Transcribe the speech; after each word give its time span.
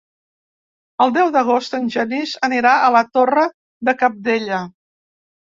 El 1.03 1.13
deu 1.17 1.29
d'agost 1.35 1.77
en 1.79 1.85
Genís 1.97 2.33
anirà 2.49 2.73
a 2.79 2.89
la 2.97 3.03
Torre 3.19 3.45
de 3.91 3.97
Cabdella. 4.03 4.65